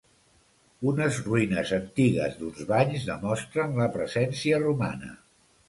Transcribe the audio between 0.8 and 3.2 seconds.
Unes ruïnes antigues d'uns banys,